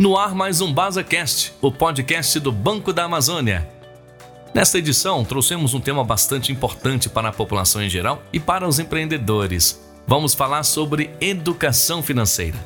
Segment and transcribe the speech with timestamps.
[0.00, 3.68] No ar mais um BasaCast, o podcast do Banco da Amazônia.
[4.54, 8.78] Nesta edição, trouxemos um tema bastante importante para a população em geral e para os
[8.78, 9.78] empreendedores.
[10.06, 12.56] Vamos falar sobre educação financeira.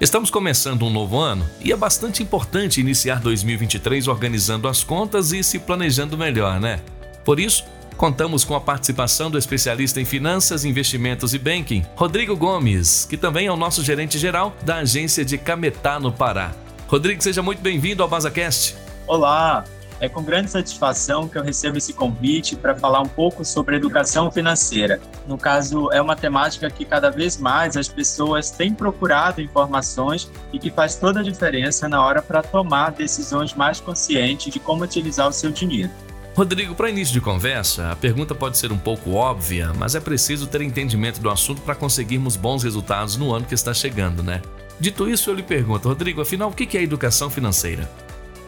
[0.00, 5.44] Estamos começando um novo ano e é bastante importante iniciar 2023 organizando as contas e
[5.44, 6.80] se planejando melhor, né?
[7.24, 7.64] Por isso,
[8.00, 13.46] contamos com a participação do especialista em finanças, investimentos e banking, Rodrigo Gomes, que também
[13.46, 16.52] é o nosso gerente geral da agência de Cametá, no Pará.
[16.88, 18.74] Rodrigo, seja muito bem-vindo ao BasaCast.
[19.06, 19.64] Olá,
[20.00, 24.30] é com grande satisfação que eu recebo esse convite para falar um pouco sobre educação
[24.30, 24.98] financeira.
[25.26, 30.58] No caso, é uma temática que cada vez mais as pessoas têm procurado informações e
[30.58, 35.28] que faz toda a diferença na hora para tomar decisões mais conscientes de como utilizar
[35.28, 35.90] o seu dinheiro.
[36.40, 40.46] Rodrigo, para início de conversa, a pergunta pode ser um pouco óbvia, mas é preciso
[40.46, 44.40] ter entendimento do assunto para conseguirmos bons resultados no ano que está chegando, né?
[44.80, 47.86] Dito isso, eu lhe pergunto, Rodrigo, afinal, o que é educação financeira?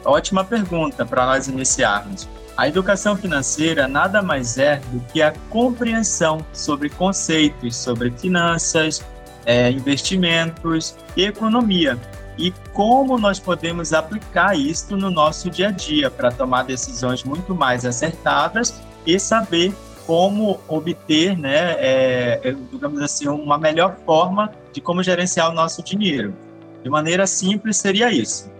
[0.07, 2.27] Ótima pergunta para nós iniciarmos.
[2.57, 9.05] A educação financeira nada mais é do que a compreensão sobre conceitos sobre finanças,
[9.45, 12.01] é, investimentos e economia
[12.39, 17.55] e como nós podemos aplicar isso no nosso dia a dia para tomar decisões muito
[17.55, 18.75] mais acertadas
[19.07, 19.75] e saber
[20.07, 25.83] como obter, né, é, é, digamos assim, uma melhor forma de como gerenciar o nosso
[25.83, 26.35] dinheiro.
[26.83, 28.51] De maneira simples, seria isso.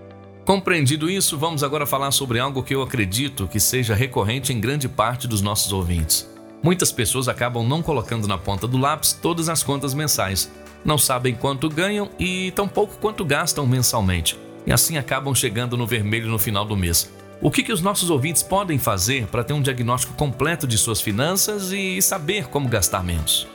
[0.45, 4.89] Compreendido isso, vamos agora falar sobre algo que eu acredito que seja recorrente em grande
[4.89, 6.29] parte dos nossos ouvintes.
[6.63, 10.51] Muitas pessoas acabam não colocando na ponta do lápis todas as contas mensais,
[10.85, 16.29] não sabem quanto ganham e tampouco quanto gastam mensalmente, e assim acabam chegando no vermelho
[16.29, 17.13] no final do mês.
[17.41, 21.01] O que, que os nossos ouvintes podem fazer para ter um diagnóstico completo de suas
[21.01, 23.49] finanças e saber como gastar menos?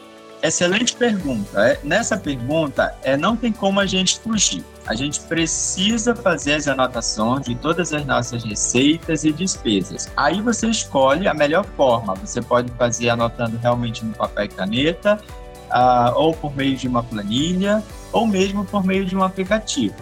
[0.44, 1.60] Excelente pergunta.
[1.60, 4.64] É, nessa pergunta, é, não tem como a gente fugir.
[4.86, 10.12] A gente precisa fazer as anotações de todas as nossas receitas e despesas.
[10.16, 12.14] Aí você escolhe a melhor forma.
[12.16, 15.20] Você pode fazer anotando realmente no papel e caneta,
[15.70, 19.96] ah, ou por meio de uma planilha, ou mesmo por meio de um aplicativo.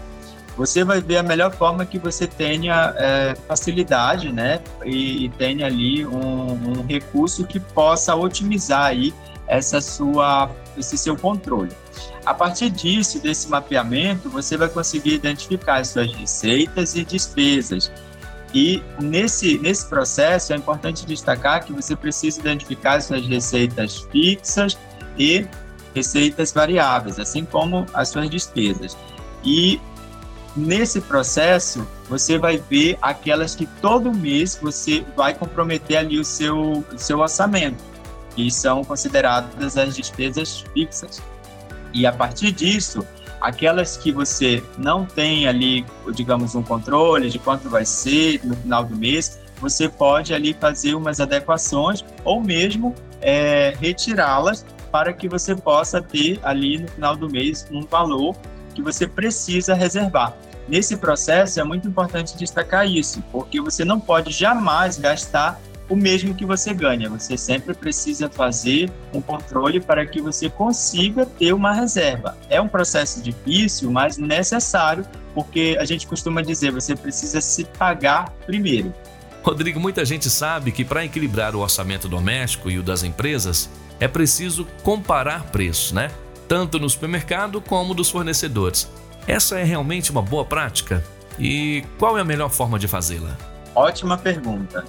[0.57, 5.65] Você vai ver a melhor forma que você tenha é, facilidade, né, e, e tenha
[5.65, 9.13] ali um, um, recurso que possa otimizar aí
[9.47, 11.71] essa sua, esse seu controle.
[12.25, 17.91] A partir disso, desse mapeamento, você vai conseguir identificar as suas receitas e despesas.
[18.53, 24.77] E nesse, nesse processo é importante destacar que você precisa identificar as suas receitas fixas
[25.17, 25.47] e
[25.93, 28.97] receitas variáveis, assim como as suas despesas.
[29.43, 29.79] E
[30.55, 36.85] nesse processo, você vai ver aquelas que todo mês você vai comprometer ali o seu,
[36.91, 37.83] o seu orçamento,
[38.35, 41.21] que são consideradas as despesas fixas.
[41.93, 43.05] E a partir disso,
[43.39, 48.83] aquelas que você não tem ali, digamos, um controle de quanto vai ser no final
[48.83, 55.53] do mês, você pode ali fazer umas adequações ou mesmo é, retirá-las para que você
[55.53, 58.33] possa ter ali no final do mês um valor
[58.73, 60.33] que você precisa reservar.
[60.69, 66.33] Nesse processo é muito importante destacar isso, porque você não pode jamais gastar o mesmo
[66.33, 67.09] que você ganha.
[67.09, 72.37] Você sempre precisa fazer um controle para que você consiga ter uma reserva.
[72.49, 78.29] É um processo difícil, mas necessário, porque a gente costuma dizer, você precisa se pagar
[78.45, 78.93] primeiro.
[79.43, 83.69] Rodrigo, muita gente sabe que para equilibrar o orçamento doméstico e o das empresas,
[83.99, 86.11] é preciso comparar preços, né?
[86.47, 88.89] Tanto no supermercado como dos fornecedores.
[89.27, 91.03] Essa é realmente uma boa prática?
[91.39, 93.35] E qual é a melhor forma de fazê-la?
[93.73, 94.85] Ótima pergunta.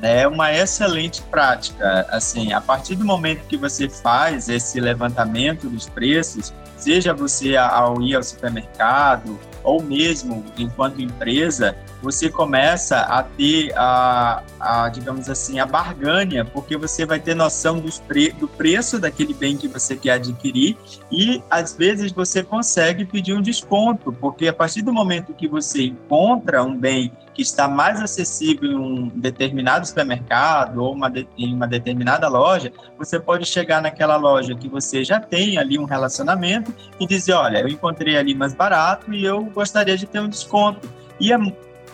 [0.00, 2.06] É uma excelente prática.
[2.10, 8.00] Assim, a partir do momento que você faz esse levantamento dos preços, seja você ao
[8.00, 15.58] ir ao supermercado ou mesmo enquanto empresa, você começa a ter a, a, digamos assim,
[15.58, 19.96] a barganha, porque você vai ter noção dos pre, do preço daquele bem que você
[19.96, 20.76] quer adquirir
[21.10, 25.84] e às vezes você consegue pedir um desconto, porque a partir do momento que você
[25.84, 31.54] encontra um bem que está mais acessível em um determinado supermercado ou uma de, em
[31.54, 36.74] uma determinada loja, você pode chegar naquela loja que você já tem ali um relacionamento
[36.98, 40.88] e dizer, olha, eu encontrei ali mais barato e eu gostaria de ter um desconto.
[41.18, 41.38] E é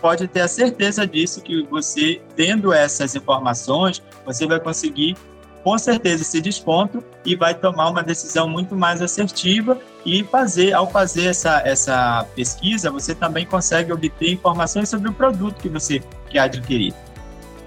[0.01, 5.15] pode ter a certeza disso que você, tendo essas informações, você vai conseguir
[5.63, 10.89] com certeza esse desconto e vai tomar uma decisão muito mais assertiva e fazer, ao
[10.89, 16.39] fazer essa, essa pesquisa, você também consegue obter informações sobre o produto que você quer
[16.39, 16.93] adquirir.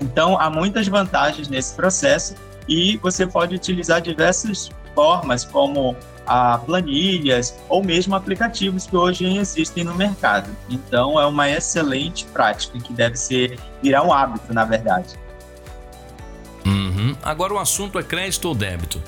[0.01, 2.35] Então, há muitas vantagens nesse processo
[2.67, 5.97] e você pode utilizar diversas formas, como
[6.27, 10.51] a planilhas ou mesmo aplicativos que hoje existem no mercado.
[10.69, 15.19] Então, é uma excelente prática que deve ser virar um hábito, na verdade.
[16.65, 17.17] Uhum.
[17.23, 19.03] Agora o assunto é crédito ou débito.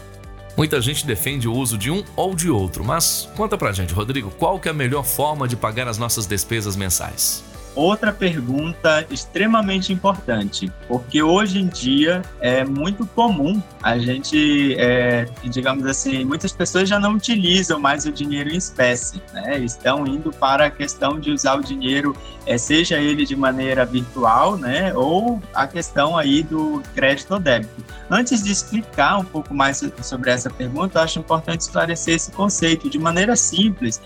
[0.56, 4.30] Muita gente defende o uso de um ou de outro, mas conta pra gente, Rodrigo,
[4.32, 7.42] qual que é a melhor forma de pagar as nossas despesas mensais?
[7.74, 15.86] Outra pergunta extremamente importante, porque hoje em dia é muito comum a gente, é, digamos
[15.86, 19.58] assim, muitas pessoas já não utilizam mais o dinheiro em espécie, né?
[19.58, 22.14] Estão indo para a questão de usar o dinheiro,
[22.46, 24.92] é, seja ele de maneira virtual, né?
[24.94, 27.82] Ou a questão aí do crédito ou débito.
[28.10, 32.98] Antes de explicar um pouco mais sobre essa pergunta, acho importante esclarecer esse conceito de
[32.98, 34.00] maneira simples.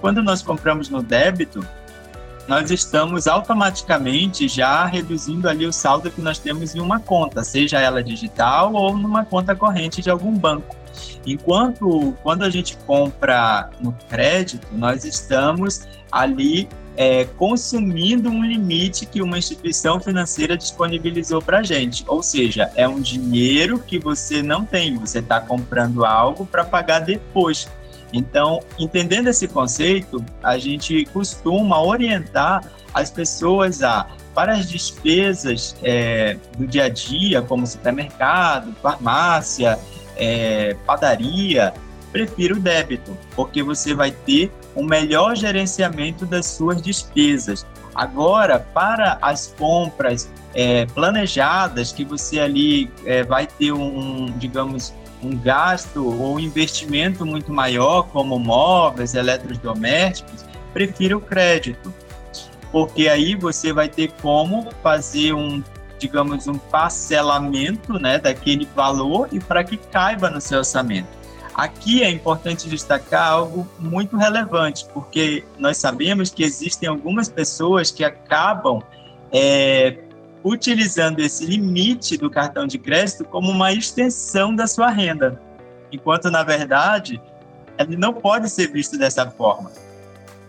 [0.00, 1.66] Quando nós compramos no débito,
[2.50, 7.78] nós estamos automaticamente já reduzindo ali o saldo que nós temos em uma conta, seja
[7.78, 10.74] ela digital ou numa conta corrente de algum banco.
[11.24, 19.22] Enquanto quando a gente compra no crédito, nós estamos ali é, consumindo um limite que
[19.22, 22.02] uma instituição financeira disponibilizou para a gente.
[22.08, 26.98] Ou seja, é um dinheiro que você não tem, você está comprando algo para pagar
[26.98, 27.68] depois.
[28.12, 36.36] Então, entendendo esse conceito, a gente costuma orientar as pessoas a, para as despesas é,
[36.56, 39.78] do dia a dia, como supermercado, farmácia,
[40.16, 41.72] é, padaria,
[42.10, 47.66] prefira o débito, porque você vai ter um melhor gerenciamento das suas despesas.
[47.94, 54.92] Agora, para as compras é, planejadas, que você ali é, vai ter um, digamos,
[55.22, 61.92] um gasto ou investimento muito maior, como móveis, eletrodomésticos, prefira o crédito,
[62.72, 65.62] porque aí você vai ter como fazer um,
[65.98, 71.08] digamos, um parcelamento né, daquele valor e para que caiba no seu orçamento.
[71.54, 78.04] Aqui é importante destacar algo muito relevante, porque nós sabemos que existem algumas pessoas que
[78.04, 78.80] acabam
[79.32, 79.98] é,
[80.42, 85.40] utilizando esse limite do cartão de crédito como uma extensão da sua renda,
[85.92, 87.20] enquanto na verdade
[87.78, 89.70] ele não pode ser visto dessa forma.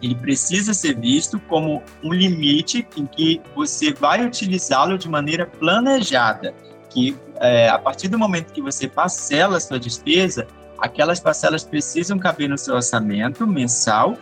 [0.02, 6.54] Ele precisa ser visto como um limite em que você vai utilizá-lo de maneira planejada,
[6.90, 10.48] que é, a partir do momento que você parcela a sua despesa,
[10.80, 14.18] aquelas parcelas precisam caber no seu orçamento mensal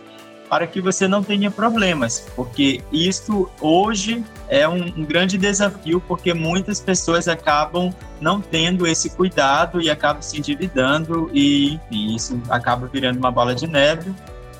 [0.50, 6.34] para que você não tenha problemas, porque isso hoje é um, um, grande desafio, porque
[6.34, 13.18] muitas pessoas acabam não tendo esse cuidado e acabam se endividando e isso acaba virando
[13.18, 14.12] uma bola de neve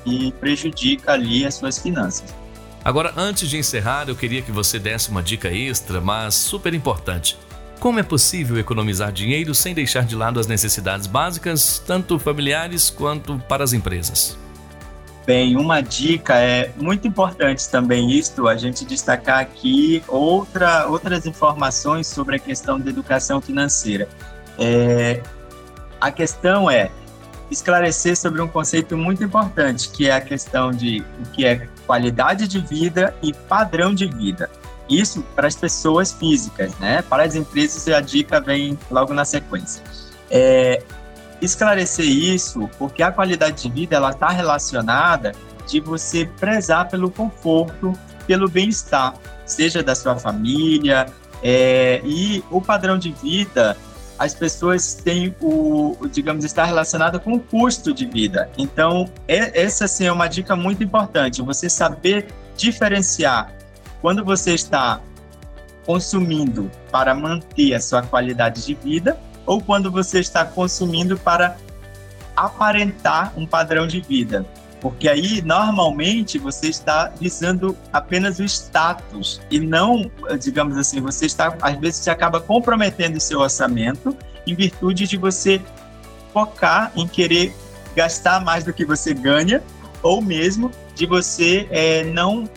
[0.05, 2.33] e prejudica ali as suas finanças.
[2.85, 7.37] Agora, antes de encerrar, eu queria que você desse uma dica extra, mas super importante.
[7.81, 13.37] Como é possível economizar dinheiro sem deixar de lado as necessidades básicas, tanto familiares quanto
[13.47, 14.37] para as empresas?
[15.25, 22.07] Bem, uma dica é muito importante também isto, a gente destacar aqui outra, outras informações
[22.07, 24.07] sobre a questão da educação financeira.
[24.57, 25.21] É,
[25.99, 26.89] a questão é
[27.51, 32.47] esclarecer sobre um conceito muito importante, que é a questão de o que é qualidade
[32.47, 34.49] de vida e padrão de vida.
[34.89, 37.01] Isso para as pessoas físicas, né?
[37.03, 39.83] Para as empresas, a dica vem logo na sequência.
[40.29, 40.81] É,
[41.41, 45.33] esclarecer isso, porque a qualidade de vida ela está relacionada
[45.67, 47.93] de você prezar pelo conforto,
[48.27, 51.07] pelo bem-estar, seja da sua família,
[51.43, 53.75] é, e o padrão de vida,
[54.19, 58.49] as pessoas têm o, digamos, está relacionado com o custo de vida.
[58.57, 63.51] Então, é, essa assim, é uma dica muito importante, você saber diferenciar
[63.99, 65.01] quando você está
[65.85, 71.57] consumindo para manter a sua qualidade de vida ou quando você está consumindo para
[72.35, 74.45] aparentar um padrão de vida.
[74.79, 81.55] Porque aí, normalmente, você está visando apenas o status e não, digamos assim, você está,
[81.61, 84.17] às vezes, você acaba comprometendo o seu orçamento
[84.47, 85.61] em virtude de você
[86.33, 87.55] focar em querer
[87.95, 89.61] gastar mais do que você ganha
[90.01, 92.49] ou mesmo de você é, não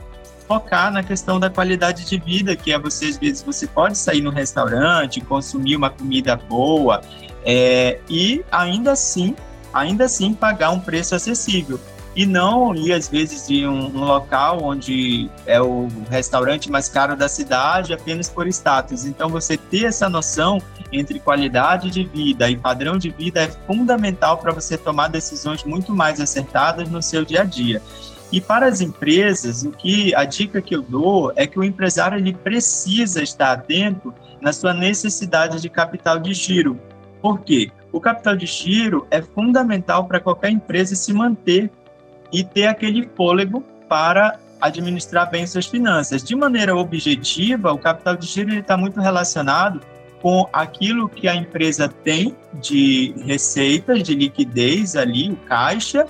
[0.46, 4.20] focar na questão da qualidade de vida, que é você, às vezes, você pode sair
[4.20, 7.00] no restaurante, consumir uma comida boa
[7.44, 9.36] é, e ainda assim,
[9.72, 11.78] ainda assim pagar um preço acessível.
[12.16, 17.16] E não ir, às vezes, de um, um local onde é o restaurante mais caro
[17.16, 19.04] da cidade apenas por status.
[19.04, 24.38] Então, você ter essa noção entre qualidade de vida e padrão de vida é fundamental
[24.38, 27.82] para você tomar decisões muito mais acertadas no seu dia a dia.
[28.34, 32.18] E para as empresas, o que a dica que eu dou é que o empresário
[32.18, 36.78] ele precisa estar atento na sua necessidade de capital de giro.
[37.22, 37.70] Por quê?
[37.94, 41.70] o capital de giro é fundamental para qualquer empresa se manter
[42.32, 46.24] e ter aquele fôlego para administrar bem suas finanças.
[46.24, 49.80] De maneira objetiva, o capital de giro está muito relacionado
[50.20, 56.04] com aquilo que a empresa tem de receitas, de liquidez ali, o caixa,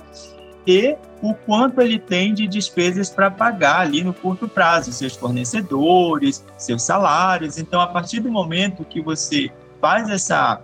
[0.65, 0.97] e
[1.29, 6.83] o quanto ele tem de despesas para pagar ali no curto prazo, seus fornecedores, seus
[6.83, 7.57] salários.
[7.57, 9.49] Então, a partir do momento que você
[9.81, 10.61] faz essa,